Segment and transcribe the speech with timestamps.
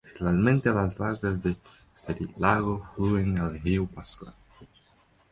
[0.03, 1.55] Finalmente las aguas de
[1.95, 4.33] este lago fluyen al río Pascua.